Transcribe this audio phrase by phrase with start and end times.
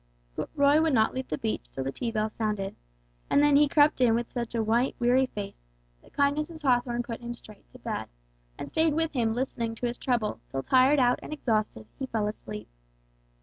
[0.35, 2.75] But Roy would not leave the beach till the tea bell sounded,
[3.29, 5.61] and then he crept in with such a white, weary face
[6.01, 6.63] that kind Mrs.
[6.63, 8.07] Hawthorn put him straight to bed,
[8.57, 12.25] and stayed with him listening to his trouble till tired out and exhausted he fell
[12.25, 12.67] asleep.